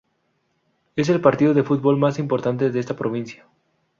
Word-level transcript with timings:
Es 0.95 1.09
el 1.09 1.21
partido 1.21 1.53
de 1.53 1.61
fútbol 1.61 1.95
más 1.99 2.17
importante 2.17 2.71
de 2.71 2.79
esta 2.79 2.95
provincia. 2.95 3.45